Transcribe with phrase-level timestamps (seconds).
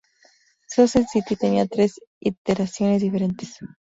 [0.67, 3.59] Sunset City tenía tres iteraciones diferentes.